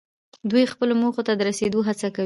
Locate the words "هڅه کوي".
1.87-2.19